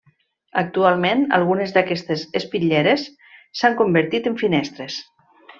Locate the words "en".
4.33-4.43